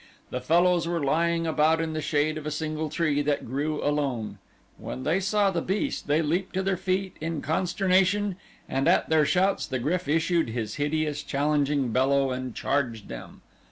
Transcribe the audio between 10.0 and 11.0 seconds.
issued his